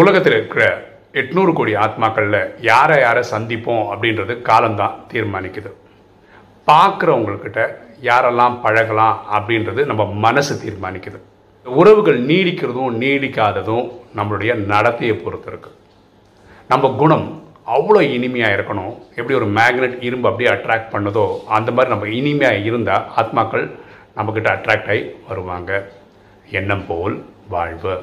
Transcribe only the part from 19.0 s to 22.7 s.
எப்படி ஒரு மேக்னெட் இரும்பு அப்படியே அட்ராக்ட் பண்ணுதோ அந்த மாதிரி நம்ம இனிமையாக